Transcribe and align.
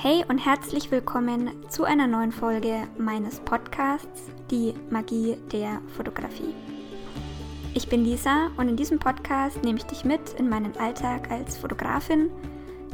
Hey 0.00 0.24
und 0.28 0.38
herzlich 0.38 0.92
willkommen 0.92 1.50
zu 1.68 1.82
einer 1.82 2.06
neuen 2.06 2.30
Folge 2.30 2.86
meines 2.98 3.40
Podcasts 3.40 4.30
Die 4.48 4.72
Magie 4.90 5.36
der 5.50 5.82
Fotografie. 5.96 6.54
Ich 7.74 7.88
bin 7.88 8.04
Lisa 8.04 8.52
und 8.56 8.68
in 8.68 8.76
diesem 8.76 9.00
Podcast 9.00 9.60
nehme 9.64 9.78
ich 9.78 9.86
dich 9.86 10.04
mit 10.04 10.20
in 10.38 10.48
meinen 10.48 10.76
Alltag 10.76 11.32
als 11.32 11.58
Fotografin, 11.58 12.30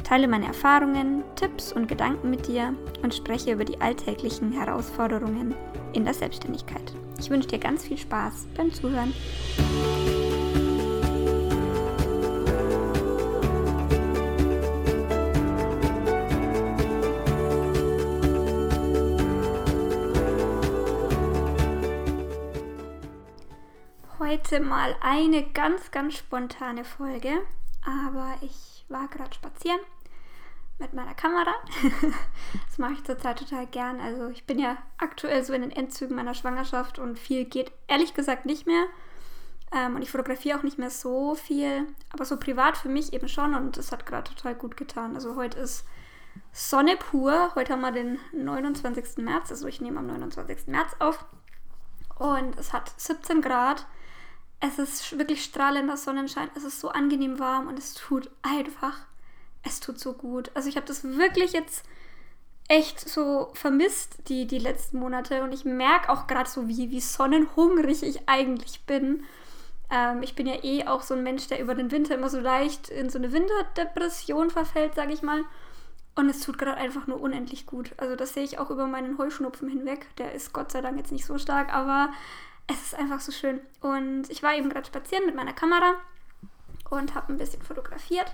teile 0.03 0.27
meine 0.27 0.47
Erfahrungen, 0.47 1.23
Tipps 1.35 1.71
und 1.71 1.87
Gedanken 1.87 2.31
mit 2.31 2.47
dir 2.47 2.73
und 3.03 3.13
spreche 3.13 3.51
über 3.51 3.65
die 3.65 3.79
alltäglichen 3.79 4.51
Herausforderungen 4.51 5.53
in 5.93 6.05
der 6.05 6.15
Selbstständigkeit. 6.15 6.91
Ich 7.19 7.29
wünsche 7.29 7.49
dir 7.49 7.59
ganz 7.59 7.85
viel 7.85 7.99
Spaß 7.99 8.47
beim 8.57 8.73
Zuhören. 8.73 9.13
Heute 24.35 24.59
mal 24.59 24.93
eine 24.99 25.43
ganz, 25.43 25.91
ganz 25.91 26.17
spontane 26.17 26.83
Folge. 26.83 27.39
Aber 27.85 28.35
ich 28.41 28.83
war 28.89 29.07
gerade 29.07 29.33
spazieren 29.33 29.79
mit 30.77 30.91
meiner 30.91 31.13
Kamera. 31.13 31.53
das 32.67 32.77
mache 32.77 32.93
ich 32.93 33.03
zurzeit 33.05 33.39
total 33.39 33.65
gern. 33.65 34.01
Also 34.01 34.27
ich 34.27 34.45
bin 34.45 34.59
ja 34.59 34.75
aktuell 34.97 35.41
so 35.45 35.53
in 35.53 35.61
den 35.61 35.71
Endzügen 35.71 36.17
meiner 36.17 36.33
Schwangerschaft 36.33 36.99
und 36.99 37.17
viel 37.17 37.45
geht 37.45 37.71
ehrlich 37.87 38.13
gesagt 38.13 38.45
nicht 38.45 38.67
mehr. 38.67 38.87
Ähm, 39.71 39.95
und 39.95 40.01
ich 40.01 40.11
fotografiere 40.11 40.59
auch 40.59 40.63
nicht 40.63 40.77
mehr 40.77 40.89
so 40.89 41.35
viel. 41.35 41.87
Aber 42.11 42.25
so 42.25 42.35
privat 42.35 42.75
für 42.75 42.89
mich 42.89 43.13
eben 43.13 43.29
schon 43.29 43.55
und 43.55 43.77
das 43.77 43.93
hat 43.93 44.05
gerade 44.05 44.29
total 44.35 44.55
gut 44.55 44.75
getan. 44.75 45.15
Also 45.15 45.37
heute 45.37 45.59
ist 45.59 45.85
Sonne 46.51 46.97
pur. 46.97 47.55
Heute 47.55 47.71
haben 47.71 47.81
wir 47.81 47.93
den 47.93 48.19
29. 48.33 49.23
März. 49.23 49.49
Also 49.49 49.65
ich 49.69 49.79
nehme 49.79 49.99
am 49.99 50.07
29. 50.07 50.67
März 50.67 50.93
auf. 50.99 51.23
Und 52.19 52.59
es 52.59 52.73
hat 52.73 52.91
17 52.97 53.41
Grad 53.41 53.85
es 54.59 54.79
ist 54.79 55.17
wirklich 55.17 55.43
strahlender 55.43 55.97
Sonnenschein, 55.97 56.49
es 56.55 56.63
ist 56.63 56.79
so 56.79 56.89
angenehm 56.89 57.39
warm 57.39 57.67
und 57.67 57.77
es 57.77 57.93
tut 57.93 58.29
einfach, 58.41 58.97
es 59.63 59.79
tut 59.79 59.99
so 59.99 60.13
gut. 60.13 60.51
Also 60.53 60.69
ich 60.69 60.75
habe 60.75 60.87
das 60.87 61.03
wirklich 61.03 61.53
jetzt 61.53 61.85
echt 62.67 62.99
so 62.99 63.51
vermisst, 63.53 64.17
die, 64.27 64.47
die 64.47 64.59
letzten 64.59 64.99
Monate. 64.99 65.43
Und 65.43 65.53
ich 65.53 65.65
merke 65.65 66.09
auch 66.09 66.27
gerade 66.27 66.49
so, 66.49 66.67
wie, 66.67 66.89
wie 66.89 66.99
sonnenhungrig 66.99 68.03
ich 68.03 68.27
eigentlich 68.27 68.85
bin. 68.85 69.23
Ähm, 69.91 70.23
ich 70.23 70.35
bin 70.35 70.47
ja 70.47 70.63
eh 70.63 70.87
auch 70.87 71.01
so 71.01 71.13
ein 71.13 71.23
Mensch, 71.23 71.47
der 71.47 71.61
über 71.61 71.75
den 71.75 71.91
Winter 71.91 72.15
immer 72.15 72.29
so 72.29 72.39
leicht 72.39 72.89
in 72.89 73.09
so 73.09 73.19
eine 73.19 73.31
Winterdepression 73.31 74.49
verfällt, 74.49 74.95
sage 74.95 75.13
ich 75.13 75.21
mal. 75.21 75.43
Und 76.15 76.29
es 76.29 76.39
tut 76.39 76.57
gerade 76.57 76.77
einfach 76.77 77.07
nur 77.07 77.19
unendlich 77.19 77.65
gut. 77.65 77.91
Also 77.97 78.15
das 78.15 78.33
sehe 78.33 78.43
ich 78.43 78.57
auch 78.57 78.71
über 78.71 78.87
meinen 78.87 79.17
Heuschnupfen 79.17 79.69
hinweg. 79.69 80.07
Der 80.17 80.33
ist 80.33 80.53
Gott 80.53 80.71
sei 80.71 80.81
Dank 80.81 80.97
jetzt 80.97 81.11
nicht 81.11 81.25
so 81.25 81.37
stark, 81.37 81.73
aber 81.73 82.09
es 82.67 82.81
ist 82.81 82.95
einfach 82.95 83.19
so 83.19 83.31
schön. 83.31 83.59
Und 83.81 84.29
ich 84.29 84.43
war 84.43 84.55
eben 84.55 84.69
gerade 84.69 84.87
spazieren 84.87 85.25
mit 85.25 85.35
meiner 85.35 85.53
Kamera 85.53 85.95
und 86.89 87.15
habe 87.15 87.33
ein 87.33 87.37
bisschen 87.37 87.61
fotografiert 87.61 88.33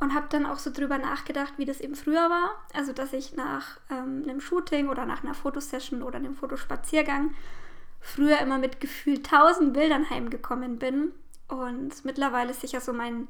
und 0.00 0.14
habe 0.14 0.26
dann 0.30 0.46
auch 0.46 0.58
so 0.58 0.70
drüber 0.70 0.98
nachgedacht, 0.98 1.54
wie 1.56 1.66
das 1.66 1.80
eben 1.80 1.94
früher 1.94 2.30
war. 2.30 2.52
Also, 2.74 2.92
dass 2.92 3.12
ich 3.12 3.34
nach 3.34 3.78
ähm, 3.90 4.22
einem 4.24 4.40
Shooting 4.40 4.88
oder 4.88 5.04
nach 5.04 5.22
einer 5.22 5.34
Fotosession 5.34 6.02
oder 6.02 6.16
einem 6.16 6.34
Fotospaziergang 6.34 7.34
früher 8.00 8.38
immer 8.38 8.58
mit 8.58 8.80
gefühlt 8.80 9.26
tausend 9.26 9.74
Bildern 9.74 10.08
heimgekommen 10.08 10.78
bin. 10.78 11.12
Und 11.48 12.04
mittlerweile 12.04 12.54
sich 12.54 12.72
ja 12.72 12.80
so 12.80 12.94
mein, 12.94 13.28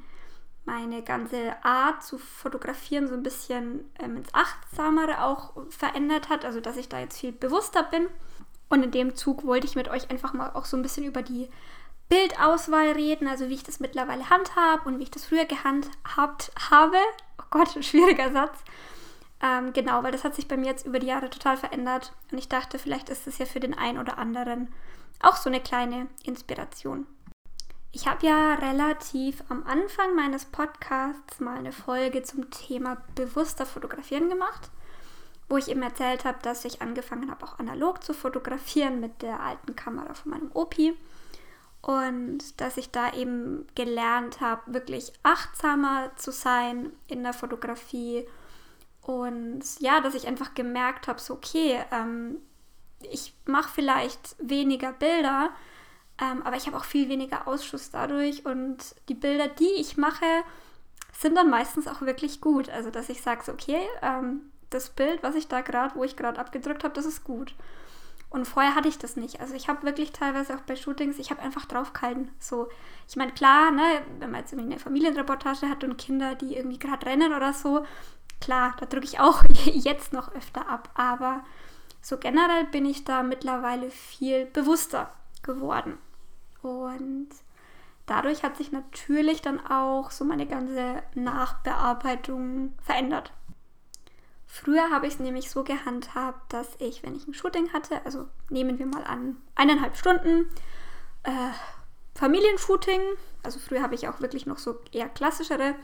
meine 0.65 1.03
ganze 1.03 1.65
Art 1.65 2.05
zu 2.05 2.19
fotografieren 2.19 3.09
so 3.09 3.15
ein 3.15 3.25
bisschen 3.25 3.91
ähm, 3.99 4.17
ins 4.17 4.33
Achtsamere 4.33 5.25
auch 5.25 5.55
verändert 5.71 6.29
hat. 6.29 6.45
Also, 6.45 6.61
dass 6.61 6.77
ich 6.77 6.89
da 6.89 7.01
jetzt 7.01 7.19
viel 7.19 7.33
bewusster 7.33 7.83
bin 7.83 8.07
und 8.71 8.85
in 8.85 8.91
dem 8.93 9.15
Zug 9.15 9.45
wollte 9.45 9.67
ich 9.67 9.77
mit 9.77 9.89
euch 9.89 10.11
einfach 10.11 10.33
mal 10.33 10.51
auch 10.55 10.65
so 10.65 10.77
ein 10.77 10.83
bisschen 10.83 11.05
über 11.05 11.21
die 11.23 11.49
Bildauswahl 12.09 12.93
reden, 12.93 13.29
also 13.29 13.49
wie 13.49 13.55
ich 13.55 13.63
das 13.63 13.81
mittlerweile 13.81 14.31
handhabe 14.31 14.83
und 14.85 14.99
wie 14.99 15.03
ich 15.03 15.11
das 15.11 15.27
früher 15.27 15.45
gehandhabt 15.45 16.51
habe. 16.71 16.97
Oh 17.39 17.45
Gott, 17.51 17.85
schwieriger 17.85 18.33
Satz. 18.33 18.59
Ähm, 19.43 19.73
genau, 19.73 20.03
weil 20.03 20.13
das 20.13 20.25
hat 20.25 20.35
sich 20.35 20.49
bei 20.49 20.57
mir 20.57 20.67
jetzt 20.67 20.87
über 20.87 20.99
die 20.99 21.09
Jahre 21.09 21.31
total 21.31 21.57
verändert 21.57 22.13
und 22.31 22.39
ich 22.39 22.49
dachte, 22.49 22.79
vielleicht 22.79 23.09
ist 23.09 23.27
es 23.27 23.39
ja 23.39 23.47
für 23.47 23.61
den 23.61 23.77
einen 23.77 23.99
oder 23.99 24.19
anderen 24.19 24.73
auch 25.21 25.37
so 25.37 25.51
eine 25.51 25.61
kleine 25.61 26.07
Inspiration. 26.25 27.07
Ich 27.93 28.07
habe 28.07 28.25
ja 28.25 28.55
relativ 28.55 29.43
am 29.49 29.65
Anfang 29.67 30.15
meines 30.15 30.45
Podcasts 30.45 31.41
mal 31.41 31.59
eine 31.59 31.73
Folge 31.73 32.23
zum 32.23 32.51
Thema 32.51 32.99
bewusster 33.17 33.67
Fotografieren 33.67 34.29
gemacht 34.29 34.71
wo 35.51 35.57
ich 35.57 35.69
eben 35.69 35.83
erzählt 35.83 36.25
habe, 36.25 36.39
dass 36.43 36.65
ich 36.65 36.81
angefangen 36.81 37.29
habe, 37.29 37.45
auch 37.45 37.59
analog 37.59 38.05
zu 38.05 38.15
fotografieren 38.15 39.01
mit 39.01 39.21
der 39.21 39.41
alten 39.41 39.75
Kamera 39.75 40.15
von 40.15 40.31
meinem 40.31 40.51
Opi. 40.55 40.97
Und 41.83 42.61
dass 42.61 42.77
ich 42.77 42.91
da 42.91 43.13
eben 43.15 43.67
gelernt 43.75 44.41
habe, 44.41 44.73
wirklich 44.73 45.13
achtsamer 45.25 46.13
zu 46.15 46.31
sein 46.31 46.93
in 47.09 47.25
der 47.25 47.33
Fotografie. 47.33 48.29
Und 49.03 49.65
ja, 49.81 50.01
dass 50.01 50.15
ich 50.15 50.29
einfach 50.29 50.55
gemerkt 50.55 51.09
habe, 51.09 51.19
so 51.21 51.35
okay, 51.35 51.81
ähm, 51.91 52.37
ich 53.03 53.35
mache 53.45 53.71
vielleicht 53.75 54.37
weniger 54.39 54.93
Bilder, 54.93 55.51
ähm, 56.23 56.43
aber 56.45 56.57
ich 56.57 56.67
habe 56.69 56.77
auch 56.77 56.85
viel 56.85 57.09
weniger 57.09 57.49
Ausschuss 57.49 57.91
dadurch. 57.91 58.47
Und 58.47 58.95
die 59.09 59.15
Bilder, 59.15 59.49
die 59.49 59.73
ich 59.79 59.97
mache, 59.97 60.45
sind 61.13 61.35
dann 61.35 61.51
meistens 61.51 61.89
auch 61.89 62.03
wirklich 62.03 62.41
gut. 62.41 62.71
Also 62.71 62.91
dass 62.91 63.09
ich 63.09 63.21
sage, 63.21 63.43
so, 63.43 63.53
okay, 63.53 63.81
ähm, 64.01 64.43
das 64.71 64.91
Bild, 64.91 65.23
was 65.23 65.35
ich 65.35 65.49
da 65.49 65.61
gerade, 65.61 65.95
wo 65.95 66.05
ich 66.05 66.17
gerade 66.17 66.41
abgedrückt 66.41 66.85
habe, 66.85 66.95
das 66.95 67.07
ist 67.07 67.25
gut. 67.25 67.55
Und 68.31 68.47
vorher 68.47 68.77
hatte 68.77 68.89
ich 68.89 68.97
das 68.97 69.17
nicht. 69.17 69.41
Also 69.41 69.55
ich 69.55 69.69
habe 69.69 69.83
wirklich 69.83 70.13
teilweise 70.13 70.55
auch 70.55 70.61
bei 70.61 70.77
Shootings, 70.77 71.19
ich 71.19 71.31
habe 71.33 71.43
einfach 71.43 71.67
draufgehalten. 71.67 72.31
So, 72.39 72.69
ich 73.09 73.17
meine, 73.17 73.33
klar, 73.33 73.73
ne, 73.73 73.83
wenn 74.21 74.31
man 74.31 74.41
jetzt 74.41 74.53
irgendwie 74.53 74.71
eine 74.71 74.81
Familienreportage 74.81 75.69
hat 75.69 75.83
und 75.83 75.99
Kinder, 75.99 76.37
die 76.37 76.57
irgendwie 76.57 76.79
gerade 76.79 77.07
rennen 77.07 77.35
oder 77.35 77.53
so, 77.53 77.85
klar, 78.41 78.77
da 78.79 78.87
drücke 78.87 79.07
ich 79.07 79.19
auch 79.19 79.43
jetzt 79.65 80.13
noch 80.13 80.33
öfter 80.33 80.69
ab. 80.69 80.91
Aber 80.95 81.43
so 82.01 82.19
generell 82.19 82.65
bin 82.67 82.87
ich 82.87 83.05
da 83.05 83.25
mittlerweile 83.25 83.91
viel 83.91 84.47
bewusster 84.47 85.13
geworden. 85.43 85.99
Und 86.63 87.31
dadurch 88.07 88.45
hat 88.45 88.57
sich 88.57 88.71
natürlich 88.71 89.43
dann 89.43 89.65
auch 89.67 90.13
so 90.13 90.25
meine 90.25 90.47
ganze 90.47 91.03
Nachbearbeitung 91.15 92.75
verändert. 92.81 93.33
Früher 94.53 94.91
habe 94.91 95.07
ich 95.07 95.15
es 95.15 95.21
nämlich 95.21 95.49
so 95.49 95.63
gehandhabt, 95.63 96.53
dass 96.53 96.69
ich, 96.81 97.05
wenn 97.05 97.15
ich 97.15 97.29
ein 97.29 97.35
Shooting 97.35 97.73
hatte, 97.73 98.05
also 98.05 98.27
nehmen 98.49 98.81
wir 98.81 98.87
mal 98.87 99.05
an, 99.05 99.37
eineinhalb 99.55 99.97
Stunden 99.97 100.51
äh, 101.23 101.31
Familienshooting, 102.17 103.01
also 103.45 103.61
früher 103.61 103.81
habe 103.81 103.95
ich 103.95 104.09
auch 104.09 104.21
wirklich 104.21 104.47
noch 104.47 104.59
so 104.59 104.81
eher 104.91 105.09
klassischere 105.09 105.77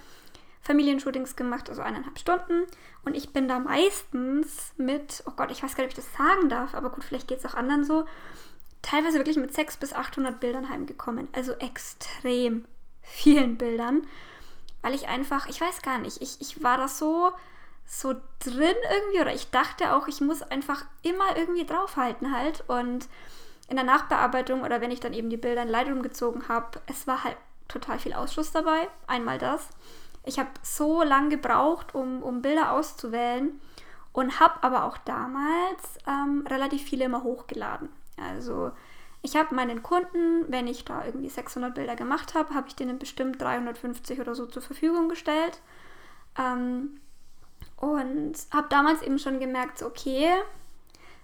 Familienshootings 0.62 1.37
gemacht, 1.37 1.71
also 1.71 1.81
eineinhalb 1.81 2.19
Stunden. 2.19 2.66
Und 3.04 3.16
ich 3.16 3.32
bin 3.32 3.47
da 3.47 3.60
meistens 3.60 4.72
mit, 4.77 5.22
oh 5.27 5.33
Gott, 5.37 5.53
ich 5.53 5.62
weiß 5.62 5.77
gar 5.77 5.84
nicht, 5.84 5.97
ob 5.97 5.98
ich 5.98 6.04
das 6.04 6.19
sagen 6.19 6.48
darf, 6.48 6.75
aber 6.75 6.91
gut, 6.91 7.04
vielleicht 7.04 7.28
geht 7.28 7.38
es 7.38 7.47
auch 7.47 7.54
anderen 7.54 7.84
so, 7.84 8.04
teilweise 8.83 9.19
wirklich 9.19 9.37
mit 9.37 9.54
600 9.54 9.78
bis 9.78 9.93
800 9.93 10.41
Bildern 10.41 10.69
heimgekommen. 10.69 11.28
Also 11.33 11.53
extrem 11.53 12.65
vielen 13.00 13.59
Bildern, 13.59 14.09
weil 14.83 14.94
ich 14.94 15.06
einfach, 15.06 15.47
ich 15.47 15.60
weiß 15.60 15.83
gar 15.83 15.98
nicht, 15.98 16.21
ich, 16.21 16.41
ich 16.41 16.65
war 16.65 16.78
das 16.78 16.98
so 16.98 17.31
so 17.86 18.14
drin 18.41 18.74
irgendwie 18.91 19.20
oder 19.20 19.32
ich 19.32 19.50
dachte 19.50 19.94
auch, 19.94 20.08
ich 20.08 20.20
muss 20.20 20.42
einfach 20.42 20.84
immer 21.02 21.36
irgendwie 21.36 21.64
draufhalten 21.64 22.36
halt 22.36 22.64
und 22.69 23.08
in 23.69 23.76
der 23.76 23.84
Nachbearbeitung 23.84 24.62
oder 24.62 24.80
wenn 24.80 24.91
ich 24.91 25.00
dann 25.00 25.12
eben 25.12 25.30
die 25.30 25.36
Bilder 25.36 25.62
in 25.62 25.69
Lightroom 25.69 26.02
gezogen 26.02 26.48
habe, 26.48 26.80
es 26.86 27.06
war 27.06 27.24
halt 27.24 27.36
total 27.69 27.98
viel 27.98 28.12
Ausschuss 28.12 28.52
dabei. 28.52 28.88
Einmal 29.06 29.38
das. 29.38 29.69
Ich 30.24 30.38
habe 30.38 30.50
so 30.62 31.02
lange 31.02 31.30
gebraucht, 31.30 31.94
um, 31.94 32.22
um 32.22 32.42
Bilder 32.42 32.72
auszuwählen 32.72 33.60
und 34.12 34.41
habe 34.41 34.62
aber 34.62 34.84
auch 34.84 34.98
damals 34.98 35.98
ähm, 36.06 36.44
relativ 36.48 36.82
viele 36.82 37.04
immer 37.04 37.22
hochgeladen. 37.22 37.89
Also 38.16 38.72
ich 39.22 39.36
habe 39.36 39.54
meinen 39.54 39.82
Kunden, 39.82 40.44
wenn 40.48 40.66
ich 40.68 40.84
da 40.84 41.04
irgendwie 41.04 41.28
600 41.28 41.74
Bilder 41.74 41.97
gemacht 41.97 42.34
habe, 42.34 42.54
habe 42.54 42.68
ich 42.68 42.77
denen 42.77 42.98
bestimmt 42.98 43.41
350 43.41 44.21
oder 44.21 44.34
so 44.34 44.47
zur 44.47 44.62
Verfügung 44.62 45.09
gestellt. 45.09 45.60
Ähm, 46.39 47.00
und 47.77 48.34
habe 48.53 48.69
damals 48.71 49.03
eben 49.03 49.19
schon 49.19 49.39
gemerkt, 49.39 49.83
okay, 49.83 50.31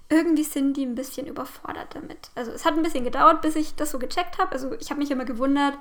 irgendwie 0.08 0.44
sind 0.44 0.76
die 0.76 0.84
ein 0.84 0.94
bisschen 0.94 1.26
überfordert 1.26 1.94
damit. 1.94 2.30
Also 2.34 2.52
es 2.52 2.64
hat 2.64 2.74
ein 2.74 2.82
bisschen 2.82 3.04
gedauert, 3.04 3.40
bis 3.40 3.56
ich 3.56 3.74
das 3.74 3.90
so 3.90 3.98
gecheckt 3.98 4.38
habe. 4.38 4.52
Also 4.52 4.74
ich 4.74 4.90
habe 4.90 5.00
mich 5.00 5.10
immer 5.10 5.24
gewundert, 5.24 5.74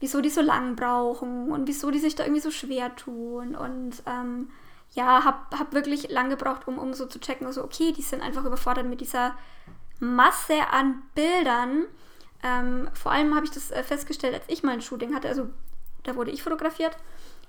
wieso 0.00 0.20
die 0.20 0.30
so 0.30 0.40
lang 0.40 0.74
brauchen 0.74 1.52
und 1.52 1.68
wieso 1.68 1.92
die 1.92 2.00
sich 2.00 2.16
da 2.16 2.24
irgendwie 2.24 2.40
so 2.40 2.50
schwer 2.50 2.96
tun. 2.96 3.54
Und 3.54 4.02
ähm, 4.06 4.50
ja, 4.90 5.24
habe 5.24 5.56
hab 5.56 5.72
wirklich 5.72 6.10
lang 6.10 6.28
gebraucht, 6.28 6.66
um, 6.66 6.78
um 6.78 6.92
so 6.92 7.06
zu 7.06 7.20
checken, 7.20 7.46
also 7.46 7.62
okay, 7.62 7.92
die 7.92 8.02
sind 8.02 8.20
einfach 8.20 8.44
überfordert 8.44 8.86
mit 8.86 9.00
dieser 9.00 9.36
Masse 10.00 10.68
an 10.72 11.02
Bildern. 11.14 11.84
Ähm, 12.42 12.90
vor 12.94 13.12
allem 13.12 13.36
habe 13.36 13.46
ich 13.46 13.52
das 13.52 13.70
äh, 13.70 13.84
festgestellt, 13.84 14.34
als 14.34 14.44
ich 14.48 14.64
mal 14.64 14.72
ein 14.72 14.82
Shooting 14.82 15.14
hatte. 15.14 15.28
Also 15.28 15.48
da 16.04 16.16
wurde 16.16 16.30
ich 16.30 16.42
fotografiert 16.42 16.96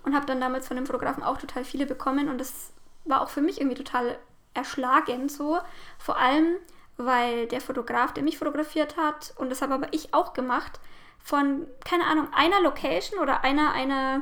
und 0.04 0.16
habe 0.16 0.26
dann 0.26 0.42
damals 0.42 0.68
von 0.68 0.78
dem 0.78 0.86
Fotografen 0.86 1.24
auch 1.24 1.38
total 1.38 1.64
viele 1.64 1.86
bekommen 1.86 2.30
und 2.30 2.38
das 2.40 2.72
war 3.06 3.22
auch 3.22 3.30
für 3.30 3.42
mich 3.42 3.60
irgendwie 3.60 3.78
total 3.78 4.18
erschlagend 4.54 5.32
so. 5.32 5.60
Vor 5.98 6.18
allem, 6.18 6.56
weil 6.98 7.48
der 7.48 7.62
Fotograf, 7.62 8.14
der 8.14 8.24
mich 8.24 8.38
fotografiert 8.38 8.98
hat, 8.98 9.34
und 9.38 9.50
das 9.50 9.62
habe 9.62 9.74
aber 9.74 9.88
ich 9.92 10.14
auch 10.14 10.34
gemacht, 10.34 10.80
von, 11.20 11.68
keine 11.86 12.06
Ahnung, 12.06 12.28
einer 12.34 12.62
Location 12.62 13.20
oder 13.20 13.44
einer, 13.44 13.72
einer 13.72 14.22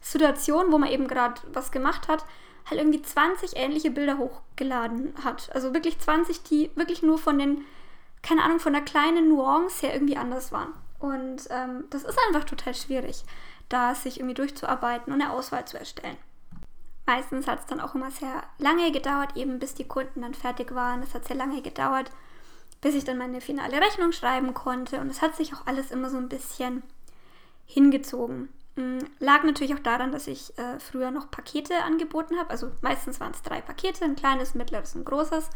Situation, 0.00 0.72
wo 0.72 0.78
man 0.78 0.90
eben 0.90 1.06
gerade 1.06 1.40
was 1.52 1.70
gemacht 1.70 2.08
hat, 2.08 2.24
halt 2.68 2.80
irgendwie 2.80 3.02
20 3.02 3.56
ähnliche 3.56 3.90
Bilder 3.90 4.18
hochgeladen 4.18 5.14
hat. 5.24 5.50
Also 5.54 5.72
wirklich 5.72 5.98
20, 5.98 6.42
die 6.42 6.70
wirklich 6.74 7.02
nur 7.02 7.18
von 7.18 7.38
den, 7.38 7.64
keine 8.22 8.42
Ahnung, 8.42 8.60
von 8.60 8.72
der 8.72 8.82
kleinen 8.82 9.28
Nuance 9.28 9.86
her 9.86 9.94
irgendwie 9.94 10.16
anders 10.16 10.52
waren. 10.52 10.72
Und 11.02 11.48
ähm, 11.50 11.84
das 11.90 12.04
ist 12.04 12.16
einfach 12.28 12.44
total 12.44 12.74
schwierig, 12.74 13.24
da 13.68 13.92
sich 13.94 14.20
irgendwie 14.20 14.34
durchzuarbeiten 14.34 15.12
und 15.12 15.20
eine 15.20 15.32
Auswahl 15.32 15.64
zu 15.64 15.76
erstellen. 15.76 16.16
Meistens 17.06 17.48
hat 17.48 17.58
es 17.58 17.66
dann 17.66 17.80
auch 17.80 17.96
immer 17.96 18.12
sehr 18.12 18.44
lange 18.58 18.92
gedauert, 18.92 19.36
eben 19.36 19.58
bis 19.58 19.74
die 19.74 19.88
Kunden 19.88 20.22
dann 20.22 20.34
fertig 20.34 20.72
waren. 20.76 21.02
Es 21.02 21.12
hat 21.12 21.26
sehr 21.26 21.36
lange 21.36 21.60
gedauert, 21.60 22.12
bis 22.80 22.94
ich 22.94 23.02
dann 23.02 23.18
meine 23.18 23.40
finale 23.40 23.80
Rechnung 23.80 24.12
schreiben 24.12 24.54
konnte. 24.54 25.00
Und 25.00 25.10
es 25.10 25.22
hat 25.22 25.34
sich 25.34 25.52
auch 25.54 25.66
alles 25.66 25.90
immer 25.90 26.08
so 26.08 26.18
ein 26.18 26.28
bisschen 26.28 26.84
hingezogen. 27.66 28.50
Mm, 28.76 28.98
lag 29.18 29.42
natürlich 29.42 29.74
auch 29.74 29.80
daran, 29.80 30.12
dass 30.12 30.28
ich 30.28 30.56
äh, 30.56 30.78
früher 30.78 31.10
noch 31.10 31.32
Pakete 31.32 31.82
angeboten 31.82 32.38
habe. 32.38 32.50
Also 32.50 32.70
meistens 32.80 33.18
waren 33.18 33.32
es 33.32 33.42
drei 33.42 33.60
Pakete, 33.60 34.04
ein 34.04 34.14
kleines, 34.14 34.54
mittleres 34.54 34.94
und 34.94 35.04
großes. 35.04 35.50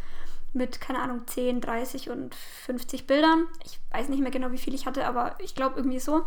Mit, 0.52 0.80
keine 0.80 1.00
Ahnung, 1.00 1.26
10, 1.26 1.60
30 1.60 2.10
und 2.10 2.34
50 2.34 3.06
Bildern. 3.06 3.46
Ich 3.64 3.78
weiß 3.92 4.08
nicht 4.08 4.20
mehr 4.20 4.30
genau, 4.30 4.52
wie 4.52 4.58
viel 4.58 4.74
ich 4.74 4.86
hatte, 4.86 5.06
aber 5.06 5.36
ich 5.38 5.54
glaube 5.54 5.76
irgendwie 5.76 6.00
so. 6.00 6.24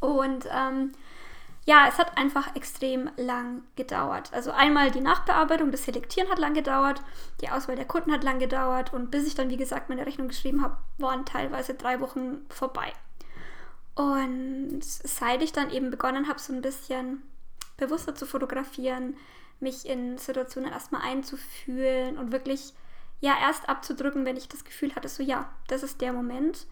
Und 0.00 0.46
ähm, 0.52 0.92
ja, 1.66 1.86
es 1.88 1.98
hat 1.98 2.16
einfach 2.16 2.54
extrem 2.54 3.10
lang 3.16 3.62
gedauert. 3.74 4.32
Also 4.32 4.52
einmal 4.52 4.92
die 4.92 5.00
Nachbearbeitung, 5.00 5.72
das 5.72 5.84
Selektieren 5.84 6.30
hat 6.30 6.38
lang 6.38 6.54
gedauert, 6.54 7.02
die 7.40 7.48
Auswahl 7.50 7.74
der 7.74 7.84
Kunden 7.84 8.12
hat 8.12 8.22
lang 8.22 8.38
gedauert 8.38 8.92
und 8.92 9.10
bis 9.10 9.26
ich 9.26 9.34
dann, 9.34 9.50
wie 9.50 9.56
gesagt, 9.56 9.88
meine 9.88 10.06
Rechnung 10.06 10.28
geschrieben 10.28 10.62
habe, 10.62 10.76
waren 10.98 11.24
teilweise 11.24 11.74
drei 11.74 12.00
Wochen 12.00 12.46
vorbei. 12.48 12.92
Und 13.96 14.80
seit 14.82 15.42
ich 15.42 15.52
dann 15.52 15.70
eben 15.70 15.90
begonnen 15.90 16.28
habe, 16.28 16.38
so 16.38 16.52
ein 16.52 16.62
bisschen 16.62 17.22
bewusster 17.78 18.14
zu 18.14 18.26
fotografieren, 18.26 19.16
mich 19.58 19.88
in 19.88 20.18
Situationen 20.18 20.70
erstmal 20.70 21.02
einzufühlen 21.02 22.16
und 22.16 22.30
wirklich 22.30 22.74
ja 23.20 23.36
erst 23.40 23.68
abzudrücken, 23.68 24.24
wenn 24.24 24.36
ich 24.36 24.48
das 24.48 24.64
Gefühl 24.64 24.94
hatte, 24.94 25.08
so 25.08 25.22
ja, 25.22 25.50
das 25.68 25.82
ist 25.82 26.00
der 26.00 26.12
Moment. 26.12 26.66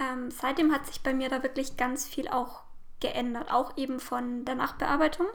Ähm, 0.00 0.30
seitdem 0.30 0.72
hat 0.72 0.86
sich 0.86 1.02
bei 1.02 1.12
mir 1.12 1.28
da 1.28 1.42
wirklich 1.42 1.76
ganz 1.76 2.06
viel 2.06 2.28
auch 2.28 2.62
geändert, 3.00 3.50
auch 3.52 3.76
eben 3.76 4.00
von 4.00 4.44
der 4.44 4.54
Nachbearbeitung. 4.54 5.26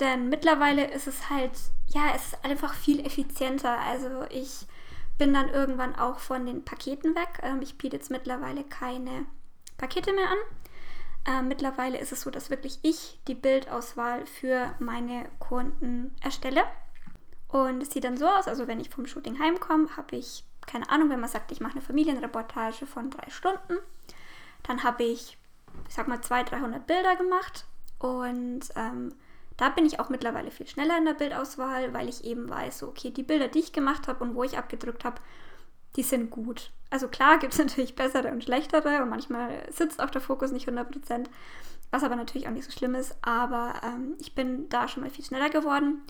Denn 0.00 0.28
mittlerweile 0.28 0.90
ist 0.90 1.06
es 1.06 1.28
halt, 1.28 1.52
ja, 1.88 2.12
es 2.14 2.32
ist 2.32 2.44
einfach 2.44 2.74
viel 2.74 3.04
effizienter. 3.04 3.78
Also 3.80 4.24
ich 4.30 4.66
bin 5.18 5.34
dann 5.34 5.50
irgendwann 5.50 5.94
auch 5.94 6.18
von 6.18 6.46
den 6.46 6.64
Paketen 6.64 7.14
weg. 7.14 7.40
Ähm, 7.42 7.60
ich 7.60 7.76
biete 7.76 7.96
jetzt 7.96 8.10
mittlerweile 8.10 8.64
keine 8.64 9.26
Pakete 9.76 10.12
mehr 10.12 10.30
an. 10.30 10.38
Ähm, 11.26 11.48
mittlerweile 11.48 11.98
ist 11.98 12.12
es 12.12 12.22
so, 12.22 12.30
dass 12.30 12.48
wirklich 12.48 12.78
ich 12.82 13.20
die 13.28 13.34
Bildauswahl 13.34 14.24
für 14.24 14.74
meine 14.78 15.28
Kunden 15.38 16.14
erstelle. 16.22 16.64
Und 17.52 17.82
es 17.82 17.90
sieht 17.90 18.04
dann 18.04 18.16
so 18.16 18.26
aus, 18.26 18.48
also 18.48 18.68
wenn 18.68 18.80
ich 18.80 18.90
vom 18.90 19.06
Shooting 19.06 19.38
heimkomme, 19.40 19.96
habe 19.96 20.16
ich, 20.16 20.44
keine 20.66 20.88
Ahnung, 20.88 21.10
wenn 21.10 21.20
man 21.20 21.28
sagt, 21.28 21.50
ich 21.52 21.60
mache 21.60 21.72
eine 21.72 21.80
Familienreportage 21.82 22.86
von 22.86 23.10
drei 23.10 23.28
Stunden, 23.30 23.78
dann 24.62 24.82
habe 24.84 25.02
ich 25.02 25.36
ich 25.88 25.94
sag 25.94 26.08
mal, 26.08 26.20
200, 26.20 26.52
300 26.52 26.86
Bilder 26.86 27.16
gemacht. 27.16 27.64
Und 27.98 28.60
ähm, 28.76 29.14
da 29.56 29.68
bin 29.68 29.84
ich 29.84 30.00
auch 30.00 30.08
mittlerweile 30.08 30.50
viel 30.50 30.66
schneller 30.66 30.96
in 30.96 31.04
der 31.04 31.14
Bildauswahl, 31.14 31.92
weil 31.92 32.08
ich 32.08 32.24
eben 32.24 32.48
weiß, 32.48 32.84
okay, 32.84 33.10
die 33.10 33.22
Bilder, 33.22 33.48
die 33.48 33.58
ich 33.58 33.72
gemacht 33.72 34.08
habe 34.08 34.24
und 34.24 34.34
wo 34.34 34.42
ich 34.42 34.56
abgedrückt 34.56 35.04
habe, 35.04 35.20
die 35.96 36.02
sind 36.02 36.30
gut. 36.30 36.70
Also 36.88 37.08
klar 37.08 37.38
gibt 37.38 37.52
es 37.52 37.58
natürlich 37.64 37.96
bessere 37.96 38.30
und 38.30 38.44
schlechtere 38.44 39.02
und 39.02 39.10
manchmal 39.10 39.66
sitzt 39.70 40.02
auch 40.02 40.10
der 40.10 40.20
Fokus 40.20 40.52
nicht 40.52 40.68
100%, 40.68 41.26
was 41.90 42.04
aber 42.04 42.16
natürlich 42.16 42.48
auch 42.48 42.52
nicht 42.52 42.64
so 42.64 42.72
schlimm 42.72 42.94
ist. 42.94 43.16
Aber 43.22 43.74
ähm, 43.84 44.14
ich 44.18 44.34
bin 44.34 44.68
da 44.68 44.88
schon 44.88 45.02
mal 45.02 45.10
viel 45.10 45.24
schneller 45.24 45.50
geworden 45.50 46.02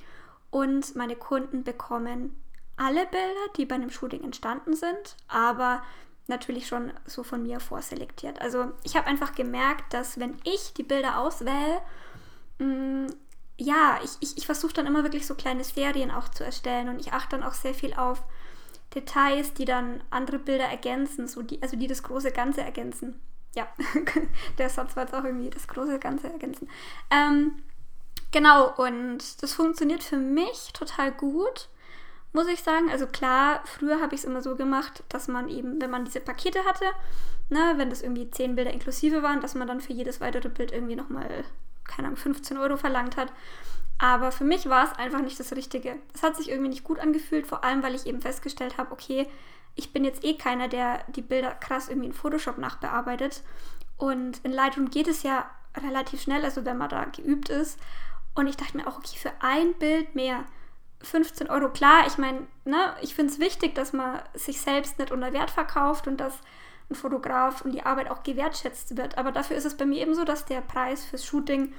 und 0.51 0.97
meine 0.97 1.17
Kunden 1.17 1.65
bekommen 1.65 2.37
alle 2.77 3.07
Bilder, 3.07 3.53
die 3.57 3.67
bei 3.67 3.75
einem 3.75 3.91
Shooting 3.91 4.25
entstanden 4.25 4.75
sind, 4.75 5.17
aber 5.29 5.83
natürlich 6.27 6.67
schon 6.67 6.93
so 7.05 7.23
von 7.23 7.43
mir 7.43 7.61
vorselektiert. 7.61 8.41
Also 8.41 8.73
ich 8.85 8.97
habe 8.97 9.07
einfach 9.07 9.35
gemerkt, 9.35 9.93
dass 9.93 10.19
wenn 10.19 10.37
ich 10.45 10.73
die 10.73 10.83
Bilder 10.83 11.19
auswähle, 11.19 11.81
mm, 12.59 13.07
ja, 13.59 14.01
ich, 14.03 14.11
ich, 14.21 14.39
ich 14.39 14.47
versuche 14.47 14.73
dann 14.73 14.87
immer 14.87 15.03
wirklich 15.03 15.27
so 15.27 15.35
kleine 15.35 15.65
Serien 15.65 16.11
auch 16.11 16.29
zu 16.29 16.45
erstellen 16.45 16.89
und 16.89 17.01
ich 17.01 17.13
achte 17.13 17.37
dann 17.37 17.43
auch 17.43 17.53
sehr 17.53 17.75
viel 17.75 17.93
auf 17.93 18.23
Details, 18.95 19.53
die 19.53 19.67
dann 19.67 20.03
andere 20.09 20.39
Bilder 20.39 20.65
ergänzen, 20.65 21.29
so 21.29 21.43
die, 21.43 21.63
also 21.63 21.77
die 21.77 21.87
das 21.87 22.03
große 22.03 22.33
Ganze 22.33 22.63
ergänzen. 22.63 23.21
Ja, 23.55 23.67
der 24.59 24.71
Satz 24.71 24.97
war 24.97 25.05
jetzt 25.05 25.15
auch 25.15 25.25
irgendwie 25.25 25.51
das 25.51 25.69
große 25.69 25.99
Ganze 25.99 26.33
ergänzen. 26.33 26.71
Ähm, 27.11 27.63
genau, 28.31 28.75
und 28.77 29.43
das 29.43 29.53
funktioniert 29.53 30.03
für 30.03 30.17
mich 30.17 30.73
total 30.73 31.13
gut 31.13 31.69
muss 32.33 32.47
ich 32.47 32.63
sagen. 32.63 32.91
Also 32.91 33.07
klar, 33.07 33.63
früher 33.65 34.01
habe 34.01 34.15
ich 34.15 34.21
es 34.21 34.25
immer 34.25 34.43
so 34.43 34.57
gemacht, 34.57 35.03
dass 35.09 35.29
man 35.29 35.49
eben, 35.49 35.81
wenn 35.81 35.91
man 35.91 36.05
diese 36.05 36.21
Pakete 36.21 36.65
hatte, 36.65 36.85
ne, 37.49 37.75
wenn 37.77 37.91
das 37.91 38.03
irgendwie 38.03 38.31
10 38.31 38.55
Bilder 38.55 38.73
inklusive 38.73 39.23
waren, 39.23 39.41
dass 39.41 39.55
man 39.55 39.69
dann 39.69 39.81
für 39.81 39.93
jedes 39.93 40.21
weitere 40.21 40.49
Bild 40.49 40.73
irgendwie 40.73 40.97
nochmal, 40.97 41.45
keine 41.85 42.09
Ahnung, 42.09 42.19
15 42.19 42.57
Euro 42.59 42.77
verlangt 42.77 43.17
hat. 43.17 43.33
Aber 43.99 44.33
für 44.33 44.45
mich 44.45 44.69
war 44.69 44.85
es 44.85 44.99
einfach 44.99 45.21
nicht 45.21 45.39
das 45.39 45.53
Richtige. 45.53 45.97
Es 46.15 46.23
hat 46.23 46.37
sich 46.37 46.49
irgendwie 46.49 46.71
nicht 46.71 46.85
gut 46.85 47.01
angefühlt, 47.01 47.47
vor 47.47 47.65
allem 47.65 47.83
weil 47.83 47.95
ich 47.95 48.07
eben 48.07 48.23
festgestellt 48.23 48.79
habe, 48.79 48.93
okay, 48.93 49.27
ich 49.75 49.93
bin 49.93 50.05
jetzt 50.05 50.25
eh 50.25 50.35
keiner, 50.35 50.69
der 50.69 51.05
die 51.09 51.23
Bilder 51.23 51.55
krass 51.55 51.89
irgendwie 51.89 52.09
in 52.09 52.15
Photoshop 52.15 52.59
nachbearbeitet. 52.59 53.43
Und 53.99 54.39
in 54.45 54.53
Lightroom 54.53 54.91
geht 54.91 55.09
es 55.09 55.23
ja 55.23 55.51
relativ 55.77 56.23
schnell, 56.23 56.45
also 56.45 56.65
wenn 56.65 56.79
man 56.79 56.89
da 56.89 57.05
geübt 57.05 57.51
ist. 57.51 57.79
Und 58.35 58.47
ich 58.47 58.57
dachte 58.57 58.77
mir 58.77 58.87
auch, 58.87 58.99
okay, 58.99 59.17
für 59.17 59.33
ein 59.41 59.75
Bild 59.75 60.15
mehr 60.15 60.45
15 61.03 61.49
Euro, 61.49 61.71
klar, 61.71 62.07
ich 62.07 62.19
meine, 62.19 62.47
ne, 62.65 62.95
ich 63.01 63.15
finde 63.15 63.33
es 63.33 63.39
wichtig, 63.39 63.75
dass 63.75 63.93
man 63.93 64.21
sich 64.35 64.61
selbst 64.61 64.99
nicht 64.99 65.11
unter 65.11 65.33
Wert 65.33 65.51
verkauft 65.51 66.07
und 66.07 66.19
dass 66.19 66.41
ein 66.91 66.95
Fotograf 66.95 67.63
und 67.63 67.73
die 67.73 67.85
Arbeit 67.85 68.11
auch 68.11 68.23
gewertschätzt 68.23 68.97
wird. 68.97 69.17
Aber 69.17 69.33
dafür 69.33 69.57
ist 69.57 69.65
es 69.65 69.77
bei 69.77 69.87
mir 69.87 70.03
eben 70.03 70.15
so, 70.15 70.25
dass 70.25 70.45
der 70.45 70.61
Preis 70.61 71.05
fürs 71.05 71.25
Shooting 71.25 71.73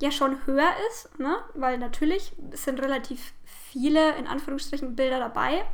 ja 0.00 0.12
schon 0.12 0.46
höher 0.46 0.70
ist, 0.90 1.18
ne? 1.18 1.36
weil 1.54 1.78
natürlich 1.78 2.32
sind 2.52 2.80
relativ 2.80 3.32
viele, 3.44 4.14
in 4.16 4.26
Anführungsstrichen, 4.26 4.94
Bilder 4.94 5.18
dabei. 5.18 5.64